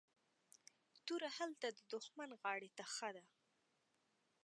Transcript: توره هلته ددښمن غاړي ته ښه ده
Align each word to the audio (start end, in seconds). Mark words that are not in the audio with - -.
توره 1.05 1.29
هلته 1.37 1.67
ددښمن 1.71 2.31
غاړي 2.41 2.69
ته 2.77 2.83
ښه 2.93 3.09
ده 3.15 3.23